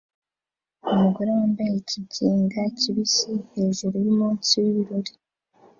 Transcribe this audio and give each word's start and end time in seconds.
Umugore 0.93 1.29
wambaye 1.37 1.71
ikigega 1.81 2.61
kibisi 2.79 3.31
hejuru 3.53 3.95
yumunsi 4.05 4.51
wibirori 4.63 5.13